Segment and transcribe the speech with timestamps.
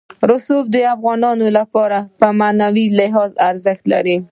[0.29, 4.17] رسوب د افغانانو لپاره په معنوي لحاظ ارزښت لري.